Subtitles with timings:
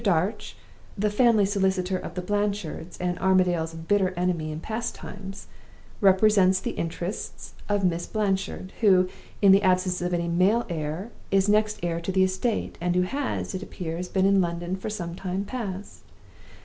[0.03, 0.55] Darch
[0.97, 5.45] (the family solicitor of the Blanchards, and Armadale's bitter enemy in past times)
[5.99, 9.07] represents the interests of Miss Blanchard, who
[9.43, 13.03] (in the absence of any male heir) is next heir to the estate, and who
[13.03, 16.01] has, it appears, been in London for some time past.